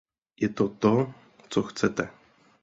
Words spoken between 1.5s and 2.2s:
chcete?